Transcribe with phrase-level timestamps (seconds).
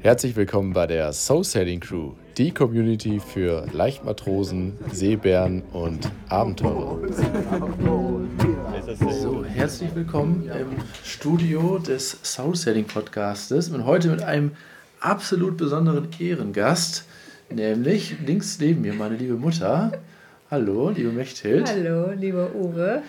[0.00, 7.00] Herzlich willkommen bei der Soul Sailing Crew, die Community für Leichtmatrosen, Seebären und Abenteurer.
[9.10, 10.68] So, herzlich willkommen im
[11.02, 14.52] Studio des Soul Sailing Podcastes und heute mit einem
[15.00, 17.04] absolut besonderen Ehrengast,
[17.50, 19.92] nämlich links neben mir meine liebe Mutter.
[20.50, 21.68] Hallo, liebe Mechthild.
[21.68, 23.02] Hallo, lieber Uwe.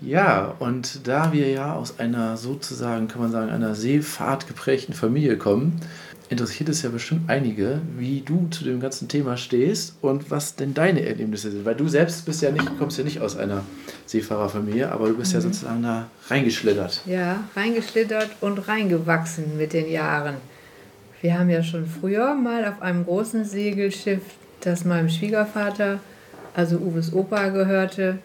[0.00, 5.36] Ja, und da wir ja aus einer sozusagen, kann man sagen, einer Seefahrt geprägten Familie
[5.36, 5.80] kommen,
[6.28, 10.74] interessiert es ja bestimmt einige, wie du zu dem ganzen Thema stehst und was denn
[10.74, 11.64] deine Erlebnisse sind.
[11.64, 13.62] Weil du selbst bist ja nicht, kommst ja nicht aus einer
[14.06, 15.36] Seefahrerfamilie, aber du bist mhm.
[15.36, 17.02] ja sozusagen da reingeschlittert.
[17.06, 20.36] Ja, reingeschlittert und reingewachsen mit den Jahren.
[21.20, 24.22] Wir haben ja schon früher mal auf einem großen Segelschiff,
[24.60, 26.00] das meinem Schwiegervater,
[26.54, 28.18] also Uwes Opa gehörte,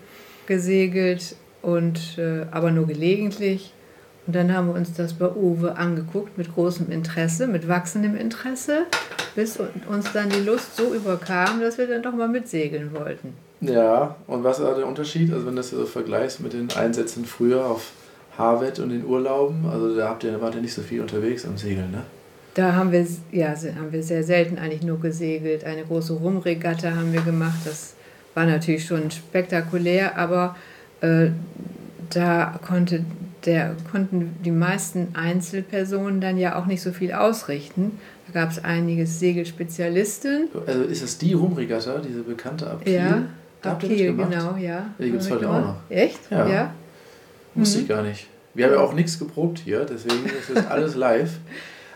[0.48, 3.74] gesegelt und äh, aber nur gelegentlich.
[4.28, 8.86] Und dann haben wir uns das bei Uwe angeguckt mit großem Interesse, mit wachsendem Interesse,
[9.36, 9.58] bis
[9.90, 13.34] uns dann die Lust so überkam, dass wir dann doch mal mitsegeln wollten.
[13.62, 15.32] Ja, und was war der Unterschied?
[15.34, 17.92] Also wenn du das so vergleichst mit den Einsätzen früher auf
[18.38, 21.58] Harvard und den Urlauben, also da habt ihr, wart ihr nicht so viel unterwegs am
[21.58, 22.04] Segeln, ne?
[22.54, 25.64] Da haben wir, ja, haben wir sehr selten eigentlich nur gesegelt.
[25.64, 27.60] Eine große Rumregatta haben wir gemacht.
[27.64, 27.94] Das
[28.34, 30.58] war natürlich schon spektakulär, aber
[31.00, 31.28] äh,
[32.10, 33.06] da konnte
[33.46, 38.00] der, konnten die meisten Einzelpersonen dann ja auch nicht so viel ausrichten.
[38.28, 40.50] Da gab es einige Segelspezialisten.
[40.66, 42.94] Also ist das die Rumregatta, diese bekannte ab Kiel?
[42.94, 43.24] Ja,
[43.64, 44.90] ab Kiel, genau, ja.
[45.00, 45.76] Die gibt es heute auch noch.
[45.90, 46.20] Echt?
[46.30, 46.48] Ja.
[46.48, 46.74] ja.
[47.56, 47.84] Wusste mhm.
[47.84, 48.28] ich gar nicht.
[48.54, 51.32] Wir haben ja auch nichts geprobt hier, deswegen ist das alles live.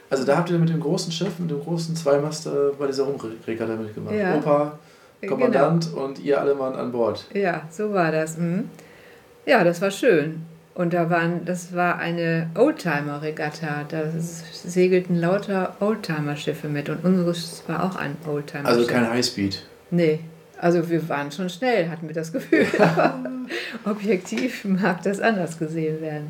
[0.10, 3.76] Also da habt ihr mit dem großen Schiff, mit dem großen Zweimaster bei dieser Rumregatta
[3.76, 4.16] mitgemacht.
[4.16, 4.36] Ja.
[4.36, 4.80] Opa,
[5.28, 6.06] Kommandant genau.
[6.06, 7.26] und ihr alle Mann an Bord.
[7.34, 8.38] Ja, so war das.
[8.38, 8.70] Mhm.
[9.46, 10.44] Ja, das war schön.
[10.76, 13.86] Und da waren, das war eine Oldtimer-Regatta.
[13.88, 16.90] Da segelten lauter Oldtimer-Schiffe mit.
[16.90, 18.66] Und unseres war auch ein Oldtimer.
[18.66, 19.64] Also kein Highspeed.
[19.90, 20.20] Nee.
[20.60, 22.66] Also wir waren schon schnell, hatten wir das Gefühl.
[23.86, 26.30] Objektiv mag das anders gesehen werden.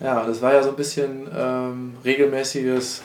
[0.00, 3.02] Ja, das war ja so ein bisschen ähm, regelmäßiges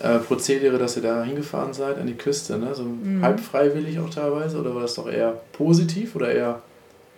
[0.00, 2.74] äh, Prozedere, dass ihr da hingefahren seid an die Küste, ne?
[2.74, 3.22] So mhm.
[3.22, 6.62] halb freiwillig auch teilweise, oder war das doch eher positiv oder eher.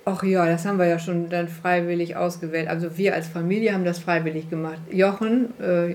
[0.04, 2.68] Ach ja, das haben wir ja schon dann freiwillig ausgewählt.
[2.68, 4.80] Also wir als Familie haben das freiwillig gemacht.
[4.90, 5.94] Jochen, äh,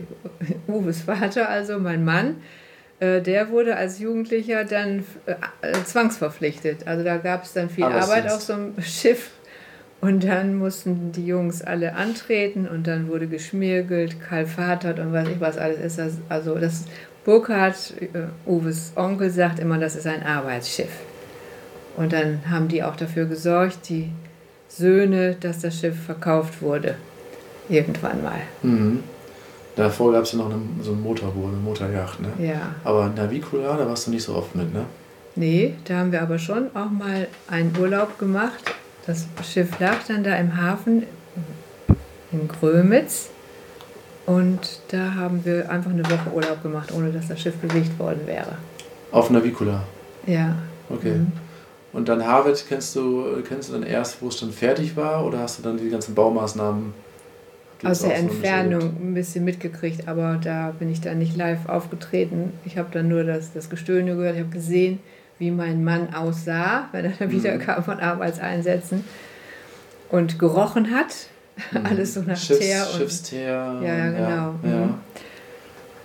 [0.72, 2.38] Uwes Vater, also mein Mann,
[3.00, 6.88] äh, der wurde als Jugendlicher dann äh, zwangsverpflichtet.
[6.88, 9.32] Also da gab es dann viel Arbeit auf so einem Schiff.
[10.02, 15.40] Und dann mussten die Jungs alle antreten und dann wurde geschmirgelt, kalfatert und was ich
[15.40, 15.98] was alles ist.
[15.98, 16.86] Das, also das
[17.24, 20.92] Burkhard, äh, Uwes Onkel, sagt immer, das ist ein Arbeitsschiff.
[21.98, 24.12] Und dann haben die auch dafür gesorgt, die
[24.68, 26.96] Söhne, dass das Schiff verkauft wurde.
[27.70, 28.42] Irgendwann mal.
[28.62, 29.04] Mhm.
[29.76, 32.30] Davor gab es ja noch eine, so ein Motorboot, eine Motorjacht, ne?
[32.40, 32.76] Ja.
[32.84, 34.86] Aber Navicula, da warst du nicht so oft mit, ne?
[35.36, 38.64] Nee, da haben wir aber schon auch mal einen Urlaub gemacht
[39.06, 41.04] das Schiff lag dann da im Hafen
[42.32, 43.30] in Grömitz
[44.26, 48.22] und da haben wir einfach eine Woche Urlaub gemacht, ohne dass das Schiff bewegt worden
[48.26, 48.58] wäre.
[49.12, 49.84] Auf Navicula?
[50.26, 50.56] Ja.
[50.90, 51.14] Okay.
[51.14, 51.32] Mhm.
[51.96, 55.40] Und dann Harvard kennst du, kennst du dann erst, wo es dann fertig war oder
[55.40, 56.94] hast du dann die ganzen Baumaßnahmen
[57.86, 62.52] aus der Entfernung ein bisschen mitgekriegt, aber da bin ich dann nicht live aufgetreten.
[62.66, 65.00] Ich habe dann nur das, das Gestöhne gehört, ich habe gesehen,
[65.40, 67.60] wie mein Mann aussah, wenn er wieder mhm.
[67.60, 69.06] kam von Arbeitseinsätzen
[70.10, 71.16] und gerochen hat.
[71.72, 71.86] Mhm.
[71.86, 72.88] Alles so nach Schiffs, Teer.
[72.92, 73.82] Und, Schiffsteer.
[73.82, 74.56] Ja, genau.
[74.64, 74.86] Ja.
[74.86, 74.94] Mhm.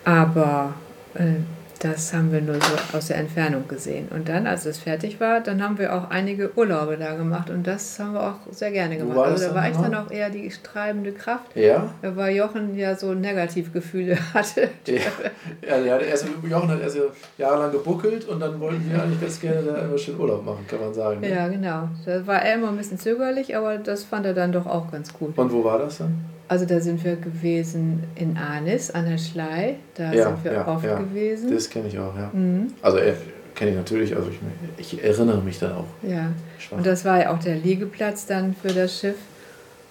[0.05, 0.75] Aber
[1.15, 1.41] äh,
[1.81, 4.09] das haben wir nur so aus der Entfernung gesehen.
[4.11, 7.67] Und dann, als es fertig war, dann haben wir auch einige Urlaube da gemacht und
[7.67, 9.17] das haben wir auch sehr gerne gemacht.
[9.17, 11.57] War also da war ich dann auch eher die treibende Kraft.
[11.57, 11.89] Ja.
[12.03, 14.69] Weil Jochen ja so Negativgefühle hatte.
[14.87, 16.99] Ja, ja erst, Jochen hat erst
[17.39, 20.81] jahrelang gebuckelt und dann wollten wir eigentlich ganz gerne da immer schön Urlaub machen, kann
[20.81, 21.21] man sagen.
[21.21, 21.31] Ne?
[21.31, 21.89] Ja, genau.
[22.05, 25.15] Da war er immer ein bisschen zögerlich, aber das fand er dann doch auch ganz
[25.15, 25.39] gut.
[25.39, 26.27] Und wo war das dann?
[26.51, 29.77] Also da sind wir gewesen in Arnis an der Schlei.
[29.95, 30.99] Da ja, sind wir ja, oft ja.
[30.99, 31.55] gewesen.
[31.55, 32.29] Das kenne ich auch, ja.
[32.33, 32.73] Mhm.
[32.83, 33.15] Also äh,
[33.55, 34.29] kenne ich natürlich, also
[34.77, 35.85] ich, ich, erinnere mich dann auch.
[36.03, 36.33] Ja.
[36.59, 36.79] Schwach.
[36.79, 39.15] Und das war ja auch der Liegeplatz dann für das Schiff.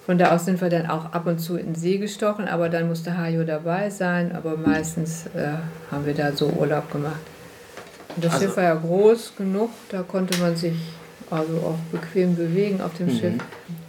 [0.04, 2.68] Von da aus sind wir dann auch ab und zu in den See gestochen, aber
[2.68, 4.32] dann musste Hajo dabei sein.
[4.36, 5.52] Aber meistens äh,
[5.90, 7.20] haben wir da so Urlaub gemacht.
[8.16, 10.76] Und das also, Schiff war ja groß genug, da konnte man sich
[11.30, 13.18] also auch bequem bewegen auf dem mhm.
[13.18, 13.34] Schiff.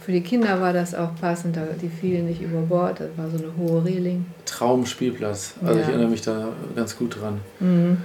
[0.04, 3.38] Für die Kinder war das auch passend, die fielen nicht über Bord, das war so
[3.38, 4.26] eine hohe Reling.
[4.46, 5.80] Traumspielplatz, also ja.
[5.80, 7.40] ich erinnere mich da ganz gut dran.
[7.60, 7.98] Mhm.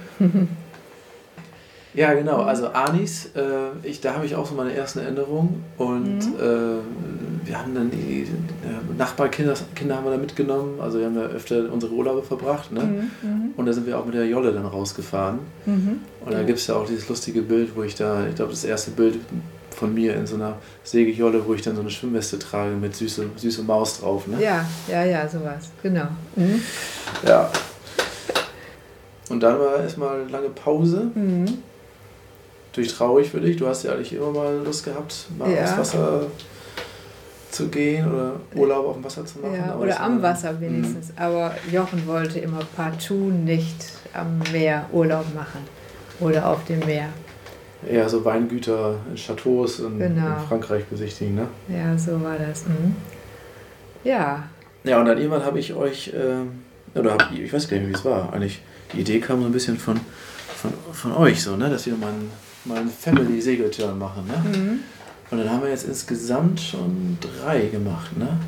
[1.94, 3.40] ja, genau, also Anis, äh,
[3.82, 6.36] ich, da habe ich auch so meine ersten Erinnerungen und mhm.
[6.40, 10.80] äh, wir haben dann die, die Nachbarkinder Kinder haben wir da mitgenommen.
[10.80, 12.70] Also wir haben da öfter unsere Urlaube verbracht.
[12.72, 12.82] Ne?
[12.82, 13.50] Mhm, mhm.
[13.56, 15.38] und da sind wir auch mit der Jolle dann rausgefahren.
[15.64, 16.00] Mhm.
[16.24, 18.64] Und da gibt es ja auch dieses lustige Bild, wo ich da, ich glaube, das
[18.64, 19.18] erste Bild
[19.78, 23.30] von mir in so einer Segeljolle, wo ich dann so eine Schwimmweste trage mit süße,
[23.36, 24.26] süße Maus drauf.
[24.26, 24.42] Ne?
[24.42, 25.70] Ja, ja, ja, sowas.
[25.82, 26.08] Genau.
[26.34, 26.60] Mhm.
[27.26, 27.50] Ja.
[29.28, 31.10] Und dann war erstmal lange Pause.
[31.14, 31.58] Mhm.
[32.72, 33.56] Durch traurig für dich.
[33.56, 35.62] Du hast ja eigentlich immer mal Lust gehabt, mal ja.
[35.62, 36.26] aufs Wasser
[37.50, 39.54] zu gehen oder Urlaub auf dem Wasser zu machen.
[39.54, 41.08] Ja, oder am Wasser wenigstens.
[41.08, 41.14] Mhm.
[41.16, 45.60] Aber Jochen wollte immer partout nicht am Meer Urlaub machen
[46.20, 47.08] oder auf dem Meer.
[47.86, 50.26] Eher so Weingüter in Chateaus in, genau.
[50.26, 51.48] in Frankreich besichtigen, ne?
[51.68, 52.66] Ja, so war das.
[52.66, 52.96] Mhm.
[54.04, 54.44] Ja.
[54.84, 57.94] Ja, und dann irgendwann habe ich euch, äh, oder hab, ich weiß gar nicht, wie
[57.94, 58.60] es war, eigentlich
[58.92, 60.00] die Idee kam so ein bisschen von,
[60.56, 61.70] von, von euch, so, ne?
[61.70, 62.30] dass wir mal einen,
[62.64, 64.26] mal einen Family-Segelturn machen.
[64.26, 64.58] Ne?
[64.58, 64.80] Mhm.
[65.30, 68.16] Und dann haben wir jetzt insgesamt schon drei gemacht.
[68.16, 68.38] Ne?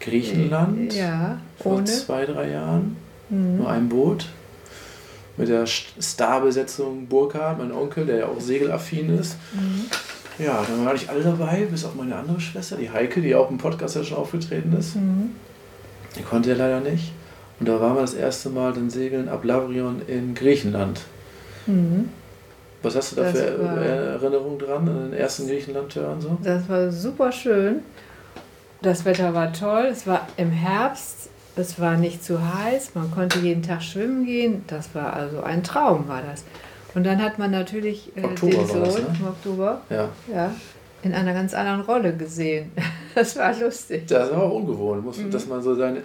[0.00, 1.84] Griechenland ja, vor ohne.
[1.84, 2.96] zwei, drei Jahren.
[3.30, 3.56] Mhm.
[3.58, 4.28] Nur ein Boot.
[5.36, 9.36] Mit der Starbesetzung Burkhard, mein Onkel, der ja auch segelaffin ist.
[9.52, 9.86] Mhm.
[10.38, 13.50] Ja, dann waren nicht alle dabei, bis auf meine andere Schwester, die Heike, die auch
[13.50, 14.96] im Podcast ja schon aufgetreten ist.
[14.96, 15.32] Mhm.
[16.16, 17.12] Die konnte ja leider nicht.
[17.60, 21.02] Und da waren wir das erste Mal dann segeln ab Lavrion in Griechenland.
[21.66, 22.08] Mhm.
[22.82, 26.38] Was hast du da das für Erinnerungen dran an den ersten Griechenland-Tour und so?
[26.42, 27.80] Das war super schön.
[28.82, 29.86] Das Wetter war toll.
[29.90, 31.30] Es war im Herbst.
[31.56, 32.94] Es war nicht zu heiß.
[32.94, 34.64] Man konnte jeden Tag schwimmen gehen.
[34.66, 36.44] Das war also ein Traum, war das.
[36.94, 39.06] Und dann hat man natürlich äh, den Sohn das, ne?
[39.18, 40.08] im Oktober ja.
[40.32, 40.54] Ja,
[41.02, 42.72] in einer ganz anderen Rolle gesehen.
[43.14, 44.08] Das war lustig.
[44.08, 45.30] Das war auch ungewohnt, muss, mhm.
[45.30, 46.02] dass man so seine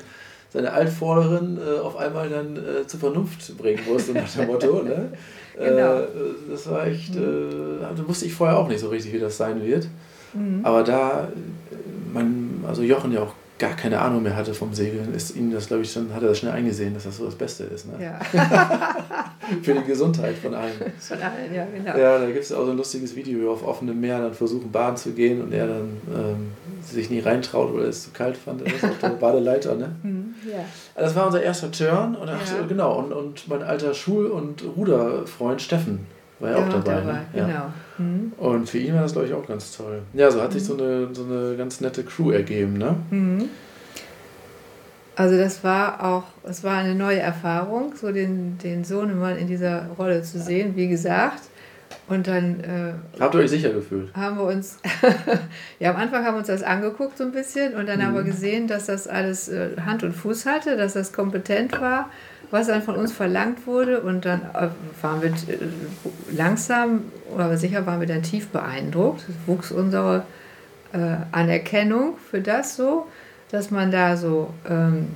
[0.51, 4.83] seine Altvorderin äh, auf einmal dann äh, zur Vernunft bringen musste, nach dem Motto.
[4.83, 5.11] Ne?
[5.57, 5.99] genau.
[5.99, 6.07] Äh,
[6.49, 7.79] das war echt, mhm.
[7.81, 9.87] äh, da wusste ich vorher auch nicht so richtig, wie das sein wird.
[10.33, 10.61] Mhm.
[10.63, 11.29] Aber da,
[12.13, 15.67] man, also Jochen ja auch gar keine Ahnung mehr hatte vom Segeln, ist ihm das,
[15.67, 17.87] glaube ich, schon, hat er das schnell eingesehen, dass das so das Beste ist.
[17.87, 18.03] Ne?
[18.03, 18.19] Ja.
[19.61, 20.73] Für die Gesundheit von allen.
[20.99, 21.97] Von allen, ja, genau.
[21.97, 24.33] Ja, da gibt es auch so ein lustiges Video, wie wir auf offenem Meer dann
[24.33, 26.51] versuchen, baden zu gehen und er dann ähm,
[26.81, 28.61] sich nie reintraut, weil er es zu kalt fand.
[28.61, 29.95] Das ist auf der Badeleiter, ne?
[30.03, 30.63] Mhm, ja.
[30.95, 32.65] Das war unser erster Turn und, ach, ja.
[32.65, 36.07] genau, und, und mein alter Schul- und Ruderfreund Steffen
[36.39, 36.93] war ja, auch dabei.
[36.95, 37.25] dabei ne?
[37.33, 37.45] ja.
[37.45, 37.73] Genau.
[37.97, 38.33] Mhm.
[38.37, 40.01] Und für ihn war das, glaube ich, auch ganz toll.
[40.13, 40.81] Ja, so hat sich so mhm.
[40.81, 42.77] eine, so eine ganz nette Crew ergeben.
[42.77, 42.95] Ne?
[43.09, 43.49] Mhm.
[45.15, 49.87] Also das war auch, es war eine neue Erfahrung, so den, den Sohnemann in dieser
[49.97, 51.41] Rolle zu sehen, wie gesagt.
[52.07, 52.61] Und dann.
[52.61, 54.13] Äh, Habt ihr euch sicher gefühlt?
[54.15, 54.77] Haben wir uns.
[55.79, 58.03] ja, am Anfang haben wir uns das angeguckt so ein bisschen und dann mhm.
[58.03, 58.27] haben wir mhm.
[58.27, 62.09] gesehen, dass das alles äh, Hand und Fuß hatte, dass das kompetent war
[62.51, 64.01] was dann von uns verlangt wurde.
[64.01, 64.69] Und dann äh,
[65.01, 65.59] waren wir äh,
[66.31, 67.03] langsam,
[67.37, 69.25] aber sicher waren wir dann tief beeindruckt.
[69.29, 70.23] Es wuchs unsere
[70.93, 73.07] äh, Anerkennung für das so,
[73.51, 75.09] dass man da so, ähm,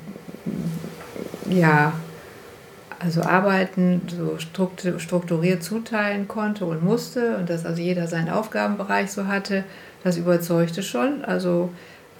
[1.49, 1.93] ja,
[2.99, 9.27] also Arbeiten so strukturiert zuteilen konnte und musste und dass also jeder seinen Aufgabenbereich so
[9.27, 9.65] hatte,
[10.03, 11.25] das überzeugte schon.
[11.25, 11.69] Also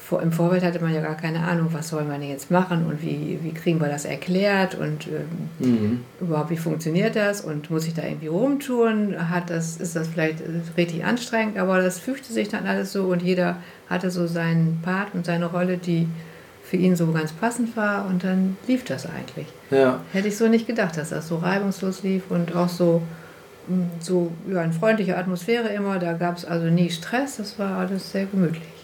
[0.07, 3.01] vor, im Vorfeld hatte man ja gar keine Ahnung, was soll man jetzt machen und
[3.01, 6.00] wie, wie kriegen wir das erklärt und ähm, mhm.
[6.19, 9.29] überhaupt wie funktioniert das und muss ich da irgendwie rumtun?
[9.29, 10.39] Hat das, ist das vielleicht
[10.75, 11.57] richtig anstrengend?
[11.57, 13.57] Aber das fügte sich dann alles so und jeder
[13.89, 16.07] hatte so seinen Part und seine Rolle, die
[16.63, 19.48] für ihn so ganz passend war und dann lief das eigentlich.
[19.72, 20.01] Ja.
[20.12, 23.01] Hätte ich so nicht gedacht, dass das so reibungslos lief und auch so
[24.01, 25.98] so ja, eine freundliche Atmosphäre immer.
[25.98, 28.82] Da gab es also nie Stress, das war alles sehr gemütlich.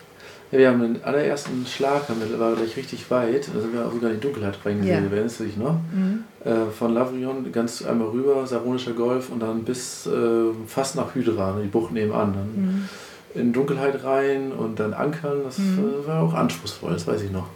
[0.51, 3.85] Ja, wir haben den allerersten Schlag, haben wir, war gleich richtig weit, da sind wir
[3.85, 5.11] auch sogar in die Dunkelheit reingesehen, ja.
[5.11, 5.75] erinnerst du dich noch?
[5.93, 6.23] Mhm.
[6.43, 11.59] Äh, von Lavrion ganz einmal rüber, Saronischer Golf und dann bis äh, fast nach Hydra,
[11.63, 12.33] die Bucht nebenan.
[12.33, 12.89] Dann mhm.
[13.35, 15.83] in Dunkelheit rein und dann ankern, das mhm.
[16.03, 17.47] äh, war auch anspruchsvoll, das weiß ich noch.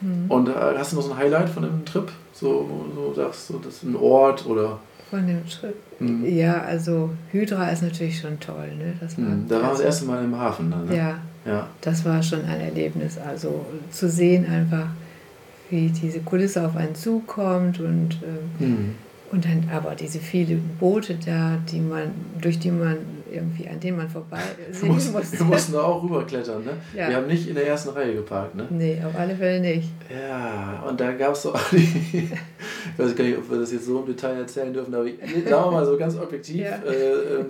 [0.00, 0.30] Mhm.
[0.30, 2.10] Und äh, hast du noch so ein Highlight von dem Trip?
[2.32, 4.78] So, so sagst du, das ist ein Ort oder
[5.10, 5.74] von dem Trip.
[5.98, 6.24] Mhm.
[6.24, 8.68] Ja, also Hydra ist natürlich schon toll.
[8.78, 8.94] Ne?
[9.00, 9.48] Das war mhm.
[9.48, 10.70] Da waren wir das erste Mal im Hafen.
[10.70, 10.96] Dann, ne?
[10.96, 13.18] Ja, ja, das war schon ein Erlebnis.
[13.18, 14.88] Also zu sehen einfach,
[15.68, 18.94] wie diese Kulisse auf einen zukommt und, äh, mhm.
[19.32, 22.98] und dann aber diese vielen Boote da, die man, durch die man
[23.32, 25.38] irgendwie, an denen man vorbei sehen musst, musste.
[25.38, 26.72] Wir mussten da auch rüberklettern, ne?
[26.94, 27.08] Ja.
[27.08, 28.66] Wir haben nicht in der ersten Reihe geparkt, ne?
[28.70, 29.88] Nee, auf alle Fälle nicht.
[30.10, 31.78] Ja, und da gab es so die,
[32.92, 35.16] ich weiß gar nicht, ob wir das jetzt so im Detail erzählen dürfen, aber ich,
[35.48, 36.76] sagen wir mal so ganz objektiv, ja.
[36.76, 37.46] äh, ähm,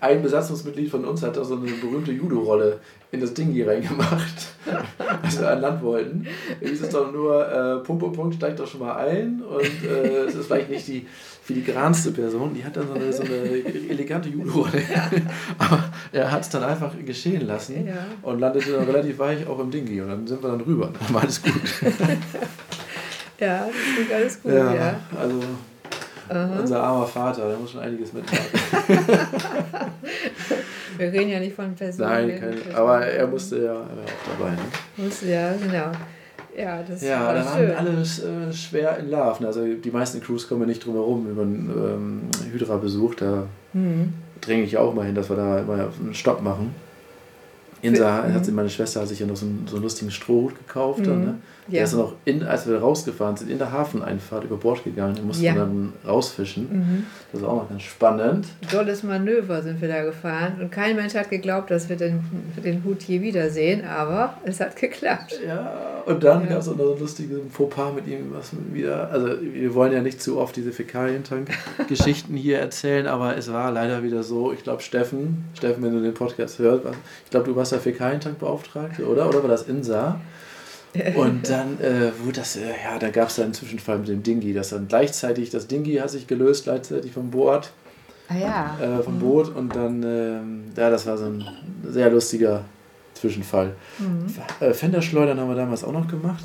[0.00, 2.80] ein Besatzungsmitglied von uns hat da so eine berühmte Judo-Rolle
[3.12, 4.34] in das Ding hier reingemacht,
[5.22, 6.26] als wir an Land wollten.
[6.60, 10.34] Es doch nur, äh, Punkt, Punkt, Punkt, steigt doch schon mal ein und äh, es
[10.34, 11.06] ist vielleicht nicht die
[11.42, 13.34] filigranste Person, die hat dann so eine, so eine
[13.88, 14.82] elegante Judo-Rolle.
[15.58, 18.06] Aber er hat es dann einfach geschehen lassen ja.
[18.22, 20.90] und landete dann relativ weich auch im Dingi und dann sind wir dann rüber.
[20.98, 21.52] Dann war alles gut.
[23.38, 24.74] ja, das klingt alles gut, ja.
[24.74, 25.00] ja.
[25.16, 25.40] Also
[26.28, 26.58] Aha.
[26.58, 28.46] unser armer Vater, der muss schon einiges mitmachen.
[30.96, 32.08] Wir reden ja nicht von Personen.
[32.08, 33.86] Nein, keine, aber er musste ja auch
[34.38, 34.50] dabei.
[34.50, 34.58] Ne?
[34.96, 35.92] Musste, ja, genau.
[36.56, 39.46] Ja, das ja war da waren alle äh, schwer in Love.
[39.46, 43.14] Also die meisten Crews kommen nicht drum herum über einen ähm, Hydra-Besuch.
[43.16, 44.14] Da mhm.
[44.40, 46.74] dränge ich auch mal hin, dass wir da immer einen Stopp machen.
[47.86, 48.54] Insa, Für, hat, mhm.
[48.54, 51.00] meine Schwester hat sich ja noch so einen, so einen lustigen Strohhut gekauft.
[51.00, 51.04] Mhm.
[51.04, 51.34] Dann, ne?
[51.68, 55.16] Der ist dann auch, in, als wir rausgefahren sind, in der Hafeneinfahrt über Bord gegangen.
[55.16, 55.54] Den mussten ja.
[55.54, 56.68] dann rausfischen.
[56.70, 57.06] Mhm.
[57.32, 58.46] Das ist auch noch ganz spannend.
[58.70, 60.60] Tolles Manöver sind wir da gefahren.
[60.60, 62.20] Und kein Mensch hat geglaubt, dass wir den,
[62.64, 63.84] den Hut je wiedersehen.
[63.84, 65.40] Aber es hat geklappt.
[65.44, 66.50] Ja, und dann ja.
[66.50, 68.32] gab es auch noch ein lustiges Fauxpas mit ihm.
[68.32, 73.08] Was wieder, also wir wollen ja nicht zu oft diese Fäkalientank-Geschichten hier erzählen.
[73.08, 74.52] Aber es war leider wieder so.
[74.52, 76.84] Ich glaube, Steffen, Steffen, wenn du den Podcast hörst,
[77.24, 79.28] ich glaube, du warst der Fäkalientank-Beauftragte, oder?
[79.28, 80.20] Oder war das Insa?
[81.16, 84.22] Und dann äh, wurde das, äh, ja, da gab es dann einen Zwischenfall mit dem
[84.22, 87.70] Dingi, dass dann gleichzeitig, das Dingi hat sich gelöst, gleichzeitig vom Boot.
[88.28, 88.78] Ah ja.
[88.80, 89.20] Äh, vom mhm.
[89.20, 91.44] Boot und dann, ähm, ja, das war so ein
[91.84, 92.64] sehr lustiger
[93.16, 93.74] Zwischenfall.
[93.98, 94.26] Mhm.
[94.60, 96.44] Äh, Fenderschleudern haben wir damals auch noch gemacht.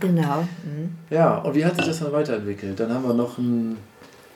[0.00, 0.42] Genau.
[0.64, 0.90] Mhm.
[1.10, 2.78] Ja, und wie hat sich das dann weiterentwickelt?
[2.78, 3.76] Dann haben wir noch ein,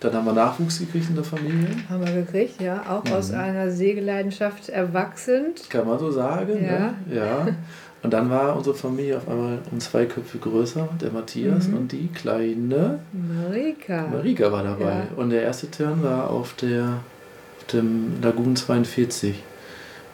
[0.00, 1.68] dann haben wir Nachwuchs gekriegt in der Familie.
[1.88, 2.82] Haben wir gekriegt, ja.
[2.88, 3.12] Auch mhm.
[3.12, 5.54] aus einer Segelleidenschaft erwachsen.
[5.68, 6.78] Kann man so sagen, ja.
[6.78, 6.94] Ne?
[7.10, 7.48] Ja.
[8.00, 11.78] Und dann war unsere Familie auf einmal um zwei Köpfe größer, der Matthias mhm.
[11.78, 14.06] und die kleine Marika.
[14.06, 14.84] Marika war dabei.
[14.84, 15.06] Ja.
[15.16, 17.00] Und der erste Turn war auf, der,
[17.58, 19.42] auf dem Lagoon 42,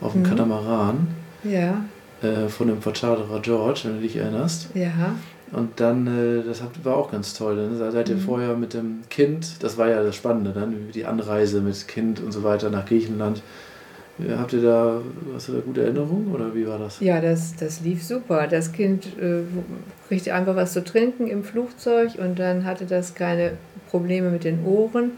[0.00, 0.26] auf dem mhm.
[0.26, 1.08] Katamaran.
[1.44, 1.84] Ja.
[2.22, 4.70] Äh, von dem Vercharterer George, wenn du dich erinnerst.
[4.74, 5.14] Ja.
[5.52, 7.56] Und dann, äh, das war auch ganz toll.
[7.56, 7.78] Ne?
[7.78, 8.20] Da seid ihr mhm.
[8.20, 12.32] vorher mit dem Kind, das war ja das Spannende, dann die Anreise mit Kind und
[12.32, 13.42] so weiter nach Griechenland
[14.36, 15.00] Habt ihr da,
[15.34, 17.00] hast du da gute Erinnerungen oder wie war das?
[17.00, 18.46] Ja, das, das lief super.
[18.46, 19.42] Das Kind äh,
[20.06, 23.52] kriegte einfach was zu trinken im Flugzeug und dann hatte das keine
[23.90, 25.12] Probleme mit den Ohren.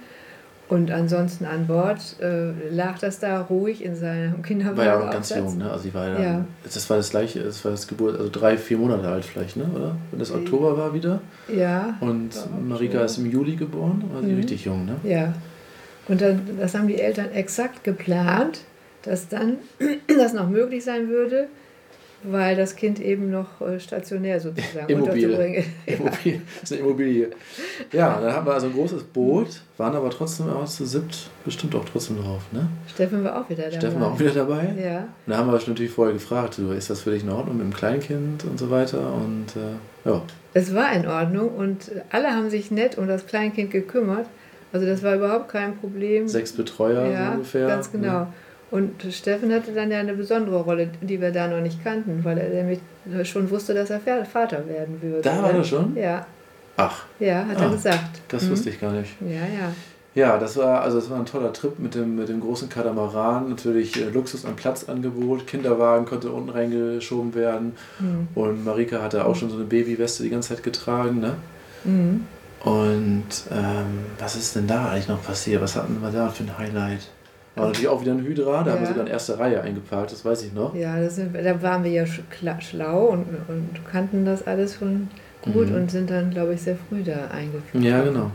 [0.68, 4.78] Und ansonsten an Bord äh, lag das da ruhig in seinem Kinderwagen.
[4.78, 5.70] War ja auch ganz jung, ne?
[5.70, 6.44] Also sie war ja, ja.
[6.64, 9.64] Das war das gleiche, das war das Geburt, also drei, vier Monate alt vielleicht, ne?
[9.74, 9.96] Oder?
[10.10, 11.20] Wenn das Oktober war wieder.
[11.46, 11.96] Ja.
[12.00, 12.30] Und
[12.66, 14.38] Marika ist im Juli geboren, war sie mhm.
[14.38, 14.96] richtig jung, ne?
[15.04, 15.34] Ja.
[16.08, 18.60] Und dann, das haben die Eltern exakt geplant
[19.06, 19.58] dass dann
[20.08, 21.48] das noch möglich sein würde,
[22.30, 25.26] weil das Kind eben noch äh, stationär sozusagen Immobilie.
[25.26, 26.40] unterzubringen Immobilie.
[26.60, 27.30] Das ist eine Immobilie.
[27.92, 31.74] Ja, dann haben wir also ein großes Boot, waren aber trotzdem auch zu siebt bestimmt
[31.74, 32.68] auch trotzdem drauf, ne?
[32.92, 33.78] Steffen war auch wieder dabei.
[33.78, 34.74] Steffen war auch wieder dabei.
[34.82, 34.98] Ja.
[35.00, 37.66] Und da haben wir natürlich vorher gefragt, du, ist das für dich in Ordnung mit
[37.66, 40.22] dem Kleinkind und so weiter und äh, ja.
[40.54, 44.26] Es war in Ordnung und alle haben sich nett um das Kleinkind gekümmert.
[44.72, 46.28] Also das war überhaupt kein Problem.
[46.28, 47.66] Sechs Betreuer ja, so ungefähr.
[47.66, 48.20] ganz genau.
[48.20, 48.26] Ne?
[48.70, 52.38] Und Steffen hatte dann ja eine besondere Rolle, die wir da noch nicht kannten, weil
[52.38, 52.80] er nämlich
[53.22, 55.22] schon wusste, dass er Vater werden würde.
[55.22, 55.96] Da war er schon?
[55.96, 56.26] Ja.
[56.76, 57.04] Ach.
[57.20, 58.20] Ja, hat ah, er gesagt.
[58.28, 58.50] Das mhm.
[58.50, 59.14] wusste ich gar nicht.
[59.20, 59.72] Ja, ja.
[60.16, 63.50] Ja, das war also das war ein toller Trip mit dem, mit dem großen Katamaran.
[63.50, 65.46] Natürlich äh, Luxus an Platzangebot.
[65.46, 67.76] Kinderwagen konnte unten reingeschoben werden.
[68.00, 68.28] Mhm.
[68.34, 71.20] Und Marika hatte auch schon so eine Babyweste die ganze Zeit getragen.
[71.20, 71.34] Ne?
[71.84, 72.26] Mhm.
[72.64, 75.60] Und ähm, was ist denn da eigentlich noch passiert?
[75.60, 77.10] Was hatten wir da für ein Highlight?
[77.56, 78.72] War natürlich auch wieder ein Hydra, da ja.
[78.72, 80.74] haben wir sogar in erste Reihe eingeparkt, das weiß ich noch.
[80.74, 85.08] Ja, das da waren wir ja schlau und, und kannten das alles schon
[85.40, 85.76] gut mhm.
[85.76, 87.82] und sind dann, glaube ich, sehr früh da eingeführt.
[87.82, 88.30] Ja, genau.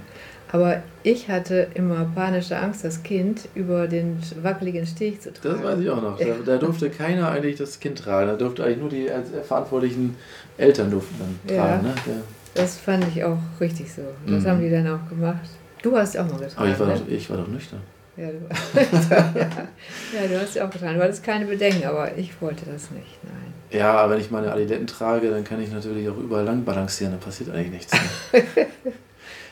[0.52, 5.62] Aber ich hatte immer panische Angst, das Kind über den wackeligen Steg zu tragen.
[5.62, 6.20] Das weiß ich auch noch.
[6.20, 8.28] Da, da durfte keiner eigentlich das Kind tragen.
[8.28, 9.08] Da durfte eigentlich nur die
[9.44, 10.18] verantwortlichen
[10.58, 11.86] Eltern durften dann tragen.
[11.86, 12.22] Ja, ne?
[12.54, 14.02] Das fand ich auch richtig so.
[14.28, 14.48] Das mhm.
[14.48, 15.50] haben die dann auch gemacht.
[15.84, 16.54] Du hast auch mal getragen.
[16.58, 16.96] Aber ich war, ne?
[16.96, 17.80] doch, ich war doch nüchtern.
[18.18, 20.96] Ja du, ja, du hast ja auch getan.
[20.96, 23.54] Du hattest keine Bedenken, aber ich wollte das nicht, nein.
[23.72, 27.14] Ja, aber wenn ich meine Adiletten trage, dann kann ich natürlich auch überall lang balancieren,
[27.14, 27.94] dann passiert eigentlich nichts.
[27.94, 28.42] Ne?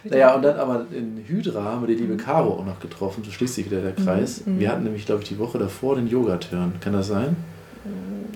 [0.12, 3.32] naja, und dann aber in Hydra haben wir die liebe Caro auch noch getroffen, so
[3.32, 4.46] schließt sich wieder der Kreis.
[4.46, 4.60] Mhm.
[4.60, 7.38] Wir hatten nämlich, glaube ich, die Woche davor den Yoga-Turn, kann das sein?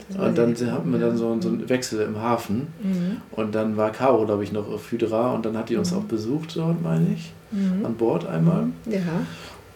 [0.10, 2.68] Das und dann hatten wir dann so, so einen Wechsel im Hafen.
[2.82, 3.22] Mhm.
[3.32, 5.98] Und dann war Caro, glaube ich, noch auf Hydra und dann hat die uns mhm.
[5.98, 7.86] auch besucht dort, meine ich, mhm.
[7.86, 8.68] an Bord einmal.
[8.86, 9.00] Ja.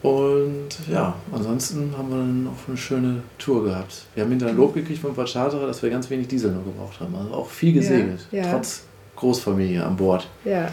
[0.08, 4.06] Und ja, ansonsten haben wir dann auch eine schöne Tour gehabt.
[4.16, 7.14] Wir haben hinterher Lob gekriegt vom Vercharterer, dass wir ganz wenig Diesel nur gebraucht haben.
[7.16, 8.52] Also auch viel gesegelt, ja, ja.
[8.52, 8.84] trotz
[9.16, 10.30] Großfamilie an Bord.
[10.46, 10.70] Ja.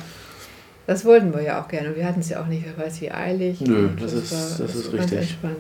[0.87, 1.97] Das wollten wir ja auch gerne.
[1.97, 3.61] Wir hatten es ja auch nicht, wer weiß wie eilig.
[3.63, 5.19] Nö, das, das, ist, war, das, das ist richtig.
[5.19, 5.57] Entspannt.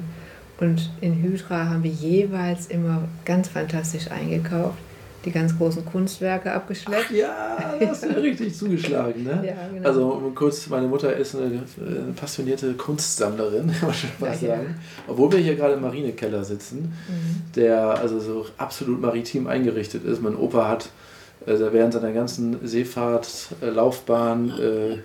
[0.61, 4.78] Und in Hydra haben wir jeweils immer ganz fantastisch eingekauft
[5.25, 7.07] die ganz großen Kunstwerke abgeschleppt.
[7.09, 9.25] Ach ja, das ist ja richtig zugeschlagen.
[9.25, 9.45] Ne?
[9.47, 9.88] Ja, genau.
[9.88, 14.76] Also kurz, meine Mutter ist eine, eine passionierte Kunstsammlerin, kann man schon fast ja, sagen.
[14.78, 15.12] Ja.
[15.12, 17.52] Obwohl wir hier gerade im Marinekeller sitzen, mhm.
[17.54, 20.23] der also so absolut maritim eingerichtet ist.
[20.23, 20.88] Mein Opa hat
[21.47, 24.99] also während seiner ganzen Seefahrtlaufbahn äh,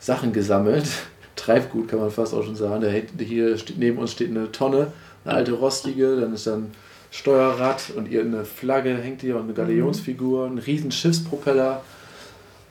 [0.00, 0.86] Sachen gesammelt.
[1.36, 2.80] Treibgut kann man fast auch schon sagen.
[2.80, 2.92] Der,
[3.24, 4.88] hier steht, neben uns steht eine Tonne,
[5.24, 6.70] eine alte rostige, dann ist dann
[7.14, 11.80] Steuerrad und irgendeine Flagge hängt hier und eine Galionsfigur, ein riesen Schiffspropeller,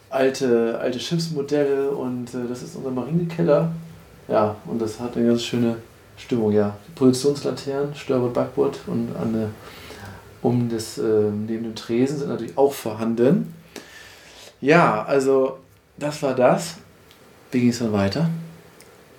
[0.09, 3.71] alte, alte Schiffsmodelle und äh, das ist unser Marinekeller.
[4.27, 5.77] Ja, und das hat eine ganz schöne
[6.17, 6.75] Stimmung, ja.
[6.85, 9.49] Die Positionslaternen, Steuerbord, Backbord und an der,
[10.41, 13.55] um das, äh, neben dem Tresen sind natürlich auch vorhanden.
[14.59, 15.59] Ja, also
[15.97, 16.75] das war das.
[17.51, 18.29] Wie ging es dann weiter?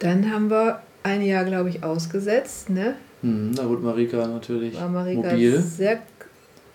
[0.01, 2.97] Dann haben wir ein Jahr, glaube ich, ausgesetzt, ne?
[3.25, 5.59] Mhm, da wurde Marika natürlich War Marika mobil.
[5.61, 6.03] Sehr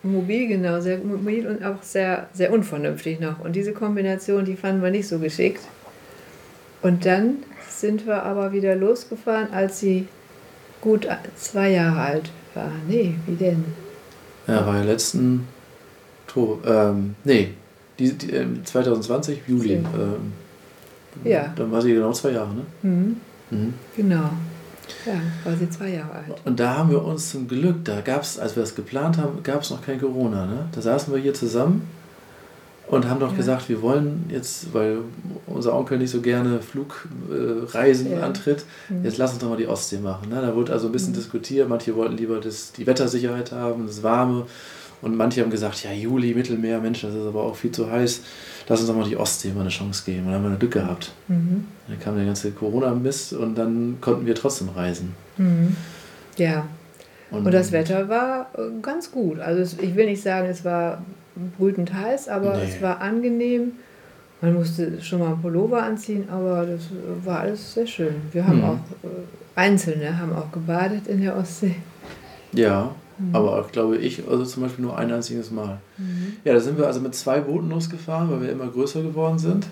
[0.02, 3.40] mobil, genau, sehr mobil und auch sehr, sehr unvernünftig noch.
[3.40, 5.62] Und diese Kombination, die fanden wir nicht so geschickt.
[6.82, 7.38] Und dann
[7.68, 10.08] sind wir aber wieder losgefahren, als sie
[10.82, 12.72] gut zwei Jahre alt war.
[12.88, 13.64] Nee, wie denn?
[14.48, 15.48] Ja, war ja letzten
[16.26, 17.50] Tor, ähm, nee,
[18.00, 19.74] die, die, 2020, ähm, Juli.
[19.74, 20.34] Ähm,
[21.24, 21.54] ja.
[21.56, 22.62] Dann war sie genau zwei Jahre, ne?
[22.82, 23.18] Mhm.
[23.52, 23.74] Mhm.
[23.96, 24.32] Genau.
[25.06, 26.42] Ja, war sie zwei Jahre alt.
[26.46, 29.44] Und da haben wir uns zum Glück, da gab es, als wir das geplant haben,
[29.44, 30.46] gab es noch kein Corona.
[30.46, 30.68] Ne?
[30.72, 31.88] Da saßen wir hier zusammen
[32.88, 33.38] und haben doch ja.
[33.38, 35.00] gesagt, wir wollen jetzt, weil
[35.46, 38.22] unser Onkel nicht so gerne Flugreisen äh, ja.
[38.22, 39.06] antritt, mhm.
[39.06, 40.30] jetzt lass uns doch mal die Ostsee machen.
[40.30, 40.42] Ne?
[40.42, 41.18] Da wurde also ein bisschen mhm.
[41.18, 44.46] diskutiert, manche wollten lieber das, die Wettersicherheit haben, das Warme
[45.02, 48.22] und manche haben gesagt, ja Juli, Mittelmeer, Mensch, das ist aber auch viel zu heiß
[48.70, 50.20] lass uns doch mal die Ostsee mal eine Chance geben.
[50.20, 51.12] Und dann haben wir eine Glück gehabt.
[51.28, 51.66] Mhm.
[51.88, 55.16] Dann kam der ganze Corona-Mist und dann konnten wir trotzdem reisen.
[55.38, 55.76] Mhm.
[56.38, 56.66] Ja.
[57.32, 59.40] Und, und, das Wetter war äh, ganz gut.
[59.40, 61.04] Also ich will nicht sagen, es war
[61.58, 62.64] brütend heiß, aber nee.
[62.64, 63.74] es war angenehm.
[64.42, 66.84] Man musste schon mal einen Pullover anziehen, aber das
[67.26, 68.16] war alles sehr schön.
[68.32, 68.64] Wir haben mhm.
[68.64, 69.08] auch äh,
[69.56, 71.76] Einzelne haben auch gebadet in der Ostsee.
[72.54, 73.36] Ja, Mhm.
[73.36, 75.80] Aber glaube ich, also zum Beispiel nur ein einziges Mal.
[75.98, 76.38] Mhm.
[76.44, 79.68] Ja, da sind wir also mit zwei Booten losgefahren, weil wir immer größer geworden sind.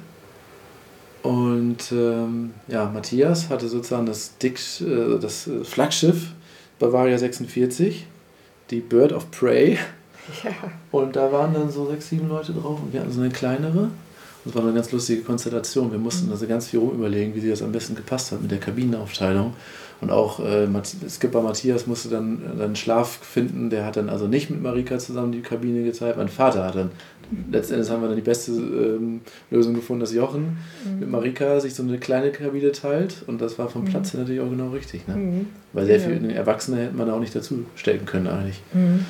[1.23, 6.31] Und ähm, ja, Matthias hatte sozusagen das, Dick, äh, das Flaggschiff
[6.79, 8.05] Bavaria 46,
[8.69, 9.77] die Bird of Prey.
[10.43, 10.51] Ja.
[10.91, 13.89] Und da waren dann so sechs, sieben Leute drauf und wir hatten so eine kleinere.
[14.43, 15.91] Das war eine ganz lustige Konstellation.
[15.91, 16.33] Wir mussten mhm.
[16.33, 19.53] also ganz viel rumüberlegen, wie sie das am besten gepasst hat mit der Kabinenaufteilung.
[19.99, 20.67] Und auch äh,
[21.09, 23.69] Skipper Matthias musste dann, dann Schlaf finden.
[23.69, 26.17] Der hat dann also nicht mit Marika zusammen die Kabine geteilt.
[26.17, 26.91] Mein Vater hat dann,
[27.51, 30.99] letztendlich haben wir dann die beste ähm, Lösung gefunden, dass Jochen mhm.
[30.99, 33.23] mit Marika sich so eine kleine Kabine teilt.
[33.25, 33.87] Und das war vom mhm.
[33.87, 35.07] Platz her natürlich auch genau richtig.
[35.07, 35.15] Ne?
[35.15, 35.47] Mhm.
[35.73, 36.07] Weil sehr ja.
[36.07, 38.61] viele Erwachsene hätte man da auch nicht dazu stecken können eigentlich.
[38.73, 39.05] Mhm.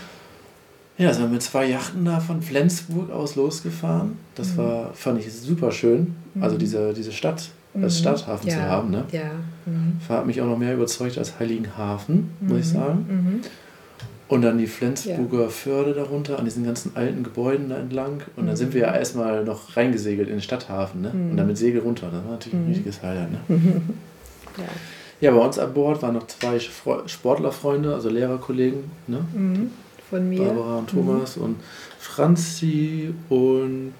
[0.97, 4.17] Ja, sind wir mit zwei Yachten da von Flensburg aus losgefahren.
[4.36, 4.58] Das mhm.
[4.58, 6.15] war, fand ich super schön.
[6.39, 6.60] Also mhm.
[6.60, 7.50] diese, diese Stadt
[7.83, 7.99] als mhm.
[7.99, 8.55] Stadthafen ja.
[8.55, 8.91] zu haben.
[8.91, 9.03] Ne?
[9.11, 9.31] Ja.
[9.65, 9.99] Mhm.
[10.07, 12.47] Hat mich auch noch mehr überzeugt als Heiligenhafen, mhm.
[12.47, 13.05] muss ich sagen.
[13.09, 13.41] Mhm.
[14.29, 15.49] Und dann die Flensburger ja.
[15.49, 18.23] Förde darunter, an diesen ganzen alten Gebäuden da entlang.
[18.35, 18.95] Und dann sind wir ja mhm.
[18.95, 21.01] erstmal noch reingesegelt in den Stadthafen.
[21.01, 21.11] Ne?
[21.11, 22.09] Und dann mit Segel runter.
[22.11, 22.69] Das war natürlich ein mhm.
[22.69, 23.31] richtiges Highlight.
[23.31, 23.39] Ne?
[24.57, 24.63] ja.
[25.21, 28.83] ja, bei uns an Bord waren noch zwei Sportlerfreunde, also Lehrerkollegen.
[29.07, 29.19] Ne?
[30.09, 30.43] Von mir.
[30.43, 31.55] Barbara und Thomas und
[31.97, 33.93] Franzi und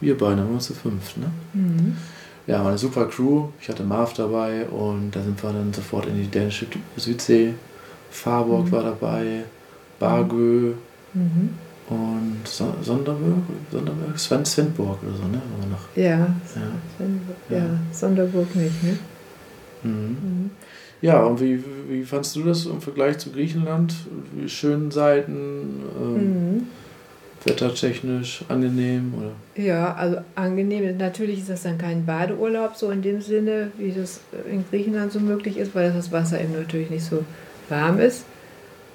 [0.00, 1.16] wir beide, waren wir zu fünf.
[1.16, 1.26] Ne?
[2.48, 3.48] Ja, war eine super Crew.
[3.60, 7.52] Ich hatte Marv dabei und da sind wir dann sofort in die dänische Südsee.
[8.10, 8.72] Farburg mhm.
[8.72, 9.44] war dabei,
[9.98, 10.72] Bargö
[11.12, 11.50] mhm.
[11.90, 15.42] und so Sonderburg, Sonderburg, Sven, Svendborg oder so, ne?
[15.58, 15.94] War noch.
[15.94, 16.28] Ja, ja.
[17.50, 17.56] ja.
[17.58, 17.64] ja.
[17.92, 18.98] Sonderburg nicht, ne?
[19.82, 19.90] Mhm.
[19.92, 20.50] mhm.
[21.00, 23.94] Ja, und wie, wie fandst du das im Vergleich zu Griechenland?
[24.34, 25.82] Die schönen Seiten?
[26.00, 26.66] Ähm, mhm
[27.44, 29.14] wettertechnisch angenehm?
[29.16, 29.62] Oder?
[29.62, 30.96] Ja, also angenehm.
[30.96, 34.20] Natürlich ist das dann kein Badeurlaub so in dem Sinne, wie das
[34.50, 37.24] in Griechenland so möglich ist, weil das Wasser eben natürlich nicht so
[37.68, 38.24] warm ist.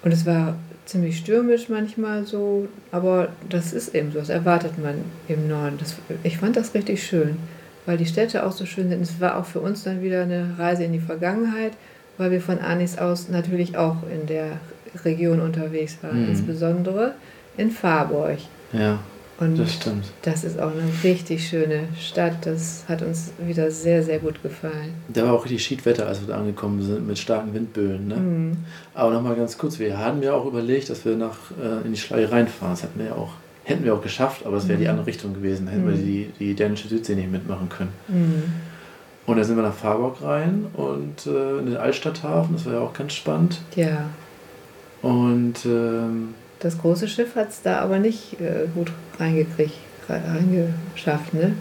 [0.04, 4.96] Und es war ziemlich stürmisch manchmal so, aber das ist eben so, das erwartet man
[5.28, 5.78] im Norden.
[5.80, 7.38] Das, ich fand das richtig schön,
[7.86, 9.02] weil die Städte auch so schön sind.
[9.02, 11.72] Es war auch für uns dann wieder eine Reise in die Vergangenheit,
[12.18, 14.60] weil wir von Anis aus natürlich auch in der
[15.06, 16.30] Region unterwegs waren, mhm.
[16.30, 17.14] insbesondere
[17.58, 18.38] in Farburg.
[18.72, 19.00] Ja,
[19.40, 20.06] und das stimmt.
[20.22, 22.46] Das ist auch eine richtig schöne Stadt.
[22.46, 24.94] Das hat uns wieder sehr, sehr gut gefallen.
[25.10, 28.08] Da war auch richtig Schiedwetter, als wir da angekommen sind, mit starken Windböen.
[28.08, 28.16] Ne?
[28.16, 28.58] Mhm.
[28.94, 32.00] Aber nochmal ganz kurz, wir hatten ja auch überlegt, dass wir nach, äh, in die
[32.00, 32.74] Schleie reinfahren.
[32.74, 34.84] Das hätten wir ja auch, hätten wir auch geschafft, aber es wäre mhm.
[34.84, 35.66] die andere Richtung gewesen.
[35.66, 35.90] Da hätten mhm.
[35.90, 37.92] wir die, die dänische Südsee nicht mitmachen können.
[38.08, 38.44] Mhm.
[39.26, 42.80] Und dann sind wir nach Farbock rein und äh, in den Altstadthafen, das war ja
[42.82, 43.62] auch ganz spannend.
[43.76, 44.10] Ja.
[45.02, 49.74] Und ähm, das große Schiff hat es da aber nicht äh, gut reingekriegt,
[50.08, 51.54] reingeschafft, ne?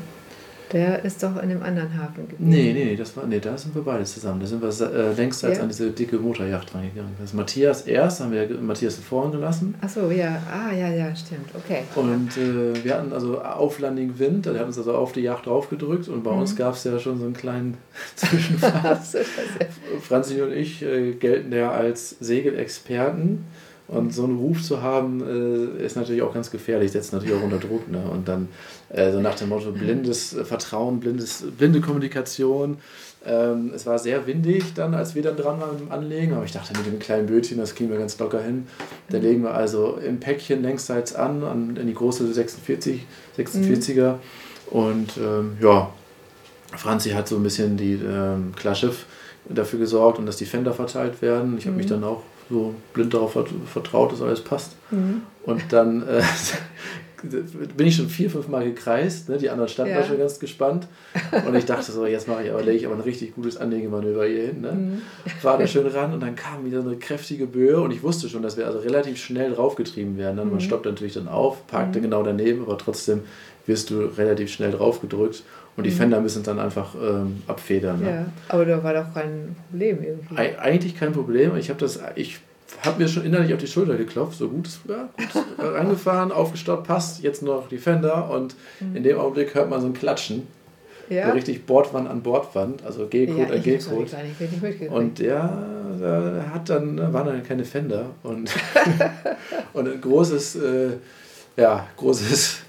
[0.72, 2.48] Der ist doch in dem anderen Hafen gewesen.
[2.48, 4.40] Nee, nee, nee, das war, nee, da sind wir beide zusammen.
[4.40, 5.62] Da sind wir äh, längst als ja.
[5.64, 7.12] an diese dicke Motorjacht reingegangen.
[7.18, 9.74] Das ist Matthias erst, haben wir Matthias vorn gelassen.
[9.82, 11.82] Achso, ja, ah, ja, ja, stimmt, okay.
[11.94, 16.08] Und äh, wir hatten also auflandigen Wind, der hat uns also auf die Yacht draufgedrückt
[16.08, 16.38] und bei mhm.
[16.38, 17.76] uns gab es ja schon so einen kleinen
[18.16, 18.98] Zwischenfall.
[20.00, 23.44] Franzi und ich äh, gelten ja als Segelexperten.
[23.88, 27.42] Und so einen Ruf zu haben, äh, ist natürlich auch ganz gefährlich, setzt natürlich auch
[27.42, 27.90] unter Druck.
[27.90, 28.02] Ne?
[28.10, 28.48] Und dann
[28.88, 32.78] äh, so nach dem Motto blindes Vertrauen, blindes, blinde Kommunikation.
[33.26, 36.44] Ähm, es war sehr windig dann, als wir dann dran waren mit dem Anlegen, aber
[36.44, 38.66] ich dachte mit dem kleinen Bötchen, das kriegen wir ganz locker hin.
[39.10, 39.24] Da mhm.
[39.24, 43.04] legen wir also im Päckchen längsseits an, an in die große 46,
[43.36, 44.12] 46er.
[44.12, 44.18] Mhm.
[44.70, 45.92] Und ähm, ja,
[46.76, 49.06] Franzi hat so ein bisschen die ähm, Klarschiff
[49.48, 51.58] dafür gesorgt und dass die Fender verteilt werden.
[51.58, 51.78] Ich habe mhm.
[51.78, 53.36] mich dann auch so blind darauf
[53.66, 54.76] vertraut, dass alles passt.
[54.90, 55.22] Mhm.
[55.44, 56.22] Und dann äh,
[57.76, 59.28] bin ich schon vier, fünf Mal gekreist.
[59.28, 59.38] Ne?
[59.38, 60.00] Die anderen standen ja.
[60.00, 60.86] da schon ganz gespannt.
[61.46, 64.26] Und ich dachte so, jetzt mache ich aber, lege ich aber ein richtig gutes Anlegemanöver
[64.26, 64.60] hier hin.
[64.60, 64.72] Ne?
[64.72, 65.02] Mhm.
[65.42, 68.42] War da schön ran und dann kam wieder eine kräftige Böe und ich wusste schon,
[68.42, 70.36] dass wir also relativ schnell draufgetrieben werden.
[70.36, 70.52] Dann, mhm.
[70.52, 72.04] Man stoppt natürlich dann auf, parkte mhm.
[72.04, 73.22] genau daneben, aber trotzdem
[73.66, 75.44] wirst du relativ schnell draufgedrückt.
[75.76, 75.94] Und die mhm.
[75.94, 78.00] Fender müssen dann einfach ähm, abfedern.
[78.00, 78.10] Ne?
[78.10, 80.36] Ja, aber da war doch kein Problem irgendwie.
[80.36, 81.56] Eig eigentlich kein Problem.
[81.56, 82.40] Ich habe das, ich
[82.82, 86.86] habe mir schon innerlich auf die Schulter geklopft, so gut, ja, gut äh, angefahren, aufgestoppt,
[86.86, 88.96] passt, jetzt noch die Fender und mhm.
[88.96, 90.46] in dem Augenblick hört man so ein Klatschen.
[91.08, 91.26] Ja.
[91.26, 94.88] So richtig Bordwand an Bordwand, also G-Code ja, an G-Code.
[94.90, 95.66] Und der,
[96.00, 98.50] der, hat dann, waren dann keine Fender und,
[99.74, 100.90] und ein großes, äh,
[101.56, 102.60] ja, großes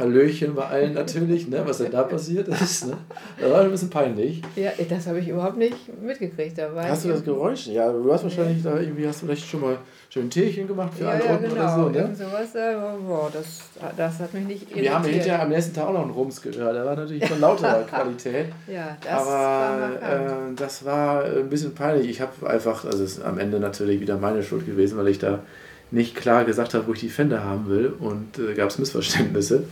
[0.00, 2.86] Hallöchen bei allen natürlich, ne, was denn da passiert ist.
[2.86, 2.96] Ne?
[3.38, 4.42] Das war ein bisschen peinlich.
[4.56, 6.58] Ja, das habe ich überhaupt nicht mitgekriegt.
[6.58, 7.66] Da hast du das Geräusch?
[7.66, 10.94] Ja, du hast wahrscheinlich da irgendwie, hast du vielleicht schon mal schön ein Teechen gemacht
[10.94, 11.52] für ja, alle ja, genau.
[11.52, 11.88] oder so.
[11.90, 12.14] Ne?
[12.14, 12.74] Sowas, äh,
[13.06, 13.60] boah, das,
[13.96, 14.82] das hat mich nicht irritiert.
[14.82, 16.74] Wir haben hinterher am nächsten Tag auch noch einen Rums gehört.
[16.74, 18.46] Der war natürlich von lauterer Qualität.
[18.66, 22.08] Ja, das Aber war äh, das war ein bisschen peinlich.
[22.08, 25.18] Ich habe einfach, also es ist am Ende natürlich wieder meine Schuld gewesen, weil ich
[25.18, 25.40] da
[25.90, 29.64] nicht klar gesagt habe, wo ich die Fender haben will und äh, gab es Missverständnisse.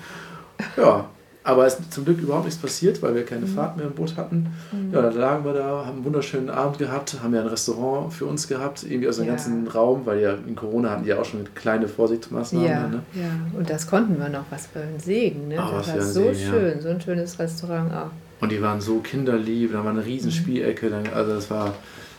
[0.77, 1.09] Ja,
[1.45, 3.55] aber es ist zum Glück überhaupt nichts passiert, weil wir keine mhm.
[3.55, 4.49] Fahrt mehr im Boot hatten.
[4.71, 4.93] Mhm.
[4.93, 8.27] Ja, dann lagen wir da, haben einen wunderschönen Abend gehabt, haben ja ein Restaurant für
[8.27, 9.31] uns gehabt, irgendwie aus dem ja.
[9.31, 12.69] ganzen Raum, weil ja in Corona hatten die ja auch schon kleine Vorsichtsmaßnahmen.
[12.69, 13.03] Ja, ne?
[13.15, 13.59] ja.
[13.59, 15.49] und das konnten wir noch, was für ein Segen.
[15.49, 15.57] Ne?
[15.59, 16.83] Oh, das war so Segen, schön, ja.
[16.83, 18.43] so ein schönes Restaurant auch.
[18.43, 20.35] Und die waren so kinderlieb, da war eine riesen mhm.
[20.35, 21.73] Spielecke, also das war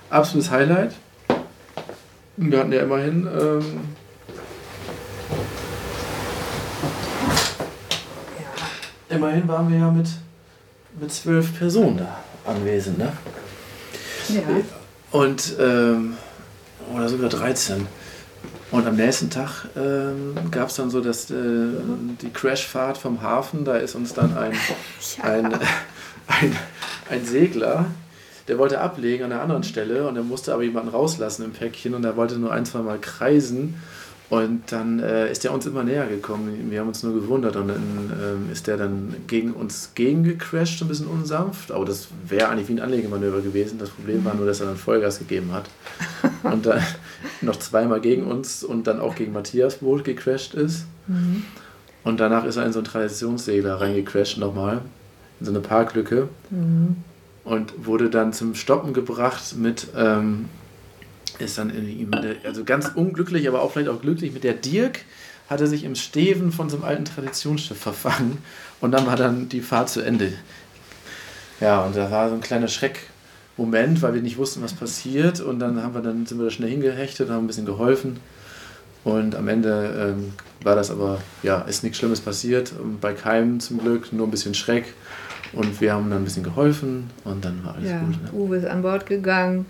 [0.09, 0.95] absolutes Highlight.
[2.41, 3.81] Wir hatten ja immerhin ähm,
[9.09, 10.07] immerhin waren wir ja mit,
[10.99, 13.11] mit zwölf Personen da anwesend, ne?
[14.29, 14.41] Ja.
[15.11, 16.15] Und, ähm,
[16.93, 17.87] oder sogar 13.
[18.71, 21.35] Und am nächsten Tag ähm, gab es dann so dass äh,
[22.21, 23.65] die Crashfahrt vom Hafen.
[23.65, 24.53] Da ist uns dann ein,
[25.17, 25.23] ja.
[25.23, 25.53] ein,
[26.27, 26.55] ein,
[27.09, 27.87] ein Segler,
[28.49, 31.93] der wollte ablegen an einer anderen Stelle und er musste aber jemanden rauslassen im Päckchen
[31.93, 33.75] und er wollte nur ein, zwei Mal kreisen
[34.29, 36.69] und dann äh, ist er uns immer näher gekommen.
[36.69, 40.87] Wir haben uns nur gewundert und dann ähm, ist der dann gegen uns gegengecrashed, ein
[40.87, 41.71] bisschen unsanft.
[41.71, 43.79] Aber das wäre eigentlich wie ein Anlegemanöver gewesen.
[43.79, 45.65] Das Problem war nur, dass er dann Vollgas gegeben hat.
[46.43, 46.83] und dann
[47.41, 50.85] noch zweimal gegen uns und dann auch gegen Matthias Boot gecrashed ist.
[51.07, 51.43] Mhm.
[52.03, 54.81] Und danach ist er in so einen Traditionssegler reingecrashed nochmal,
[55.39, 56.29] in so eine Parklücke.
[56.51, 56.97] Mhm.
[57.49, 59.87] Und wurde dann zum Stoppen gebracht mit.
[59.95, 60.45] Ähm,
[61.39, 62.07] ist dann irgendwie,
[62.43, 64.99] also ganz unglücklich, aber auch vielleicht auch glücklich mit der Dirk,
[65.49, 68.39] hatte sich im Steven von so einem alten Traditionsschiff verfangen
[68.81, 70.33] und dann war dann die Fahrt zu Ende.
[71.61, 75.59] Ja, und da war so ein kleiner Schreckmoment, weil wir nicht wussten, was passiert und
[75.59, 78.19] dann haben wir dann sind wir da schnell hingehechtet und haben ein bisschen geholfen
[79.03, 80.33] und am Ende ähm,
[80.63, 84.53] war das aber, ja, ist nichts Schlimmes passiert, bei keinem zum Glück, nur ein bisschen
[84.53, 84.93] Schreck
[85.53, 88.23] und wir haben dann ein bisschen geholfen und dann war alles ja, gut.
[88.23, 88.31] Ne?
[88.31, 89.65] Uwe ist an Bord gegangen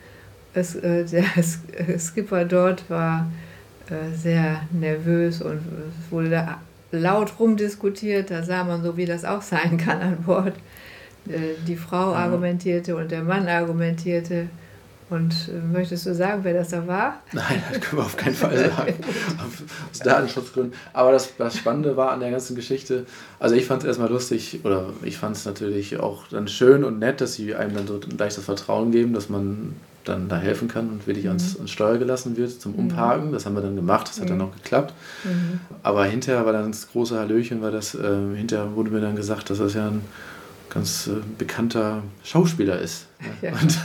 [0.54, 1.26] es, äh, der
[2.00, 3.32] Skipper dort war
[3.90, 8.32] äh, sehr nervös und es wurde da laut rumdiskutiert.
[8.32, 10.56] Da sah man so, wie das auch sein kann an Bord.
[11.28, 12.20] Äh, die Frau ja.
[12.20, 14.48] argumentierte und der Mann argumentierte.
[15.10, 17.22] Und äh, möchtest du sagen, wer das da war?
[17.32, 18.94] Nein, das können wir auf keinen Fall sagen.
[19.92, 20.74] Aus Datenschutzgründen.
[20.94, 23.06] Aber das, das Spannende war an der ganzen Geschichte,
[23.40, 27.00] also ich fand es erstmal lustig, oder ich fand es natürlich auch dann schön und
[27.00, 30.68] nett, dass sie einem dann so gleich das Vertrauen geben, dass man dann da helfen
[30.68, 31.32] kann und wirklich mhm.
[31.32, 32.80] ans, ans Steuer gelassen wird zum mhm.
[32.80, 33.32] Umparken.
[33.32, 34.44] Das haben wir dann gemacht, das hat dann mhm.
[34.44, 34.94] auch geklappt.
[35.24, 35.60] Mhm.
[35.84, 39.50] Aber hinterher war dann das große Hallöchen, weil das, äh, hinterher wurde mir dann gesagt,
[39.50, 40.02] dass das ja ein
[40.70, 43.08] ganz äh, bekannter Schauspieler ist.
[43.42, 43.52] Ja.
[43.52, 43.78] Und,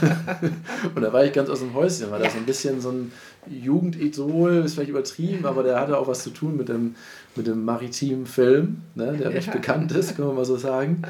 [0.95, 2.25] und, da war ich ganz aus dem Häuschen, weil ja.
[2.25, 3.11] das so ein bisschen so ein
[3.49, 6.95] Jugendidol, ist vielleicht übertrieben, aber der hatte auch was zu tun mit dem,
[7.35, 9.53] mit dem maritimen Film, ne, der recht ja.
[9.53, 11.01] bekannt ist, kann man mal so sagen.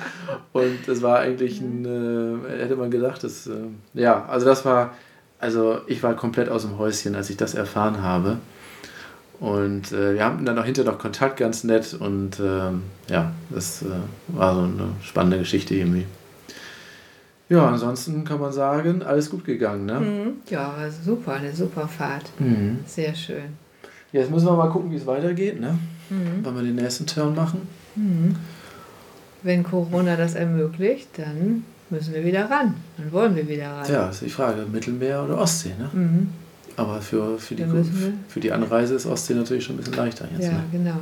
[0.54, 3.54] Und es war eigentlich ein, äh, hätte man gedacht, das, äh,
[3.94, 4.96] ja, also das war,
[5.40, 8.38] also ich war komplett aus dem Häuschen, als ich das erfahren habe.
[9.40, 11.94] Und äh, wir haben dann auch hinterher noch Kontakt, ganz nett.
[11.94, 13.86] Und ähm, ja, das äh,
[14.28, 16.06] war so eine spannende Geschichte irgendwie.
[17.48, 20.00] Ja, ansonsten kann man sagen, alles gut gegangen, ne?
[20.00, 20.34] Mhm.
[20.50, 22.32] Ja, super, eine super Fahrt.
[22.40, 22.80] Mhm.
[22.88, 23.58] Sehr schön.
[24.12, 25.78] Ja, jetzt müssen wir mal gucken, wie es weitergeht, ne?
[26.10, 26.40] Mhm.
[26.42, 27.68] Wann wir den nächsten Turn machen.
[27.96, 28.36] Mhm.
[29.44, 32.74] Wenn Corona das ermöglicht, dann müssen wir wieder ran.
[32.98, 33.92] Dann wollen wir wieder ran.
[33.92, 35.90] Ja, ist die Frage, Mittelmeer oder Ostsee, ne?
[36.78, 37.66] Aber für, für, die,
[38.28, 40.46] für die Anreise ist Ostsee natürlich schon ein bisschen leichter jetzt.
[40.46, 40.64] Ja, ne?
[40.72, 40.98] genau.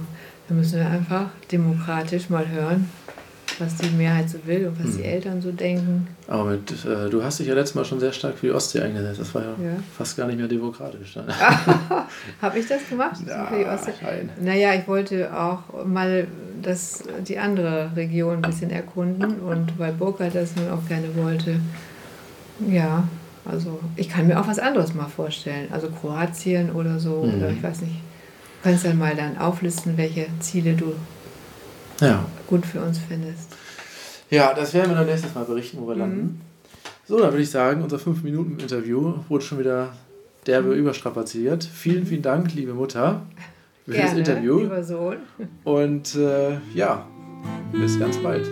[0.47, 2.89] Da müssen wir einfach demokratisch mal hören,
[3.59, 4.97] was die Mehrheit so will und was hm.
[4.97, 6.07] die Eltern so denken.
[6.27, 8.81] Aber mit, äh, du hast dich ja letztes Mal schon sehr stark für die Ostsee
[8.81, 9.19] eingesetzt.
[9.19, 9.75] Das war ja, ja.
[9.97, 11.15] fast gar nicht mehr demokratisch.
[11.15, 11.25] Ne?
[12.41, 13.17] Habe ich das gemacht?
[13.25, 13.93] Ja, für die Ostsee?
[14.01, 14.29] Nein.
[14.41, 16.27] Naja, ich wollte auch mal
[16.61, 21.59] das, die andere Region ein bisschen erkunden und weil Burkhardt das nun auch gerne wollte,
[22.69, 23.07] ja,
[23.45, 25.67] also ich kann mir auch was anderes mal vorstellen.
[25.71, 27.37] Also Kroatien oder so, mhm.
[27.37, 27.95] oder ich weiß nicht.
[27.95, 30.93] Du kannst dann mal dann auflisten, welche Ziele du
[31.99, 32.25] ja.
[32.47, 33.49] gut für uns findest.
[34.29, 36.01] Ja, das werden wir dann nächstes Mal berichten, wo wir mhm.
[36.01, 36.41] landen.
[37.05, 39.93] So, dann würde ich sagen, unser 5-Minuten-Interview wurde schon wieder
[40.47, 40.79] derbe mhm.
[40.79, 41.63] überstrapaziert.
[41.63, 43.21] Vielen, vielen Dank, liebe Mutter,
[43.85, 44.59] für Gerne, das Interview.
[44.59, 45.17] Lieber Sohn.
[45.65, 47.05] Und äh, ja,
[47.73, 48.45] bis ganz bald.